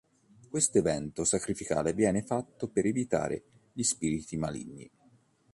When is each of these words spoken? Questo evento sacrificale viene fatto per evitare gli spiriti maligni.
Questo 0.49 0.79
evento 0.79 1.23
sacrificale 1.25 1.93
viene 1.93 2.23
fatto 2.23 2.67
per 2.69 2.87
evitare 2.87 3.43
gli 3.71 3.83
spiriti 3.83 4.35
maligni. 4.35 4.89